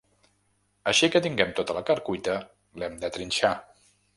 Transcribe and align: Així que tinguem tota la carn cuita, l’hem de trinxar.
Així 0.91 1.09
que 1.15 1.21
tinguem 1.27 1.53
tota 1.61 1.77
la 1.79 1.85
carn 1.91 2.03
cuita, 2.09 2.39
l’hem 2.85 2.99
de 3.05 3.13
trinxar. 3.19 3.57